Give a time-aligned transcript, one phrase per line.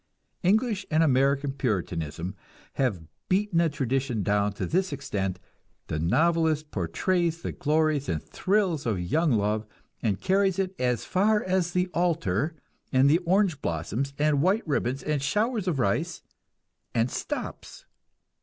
[0.41, 2.33] English and American Puritanism
[2.73, 5.39] have beaten the tradition down to this extent:
[5.85, 9.67] the novelist portrays the glories and thrills of young love,
[10.01, 12.55] and carries it as far as the altar
[12.91, 16.23] and the orange blossoms and white ribbons and showers of rice
[16.95, 17.85] and stops.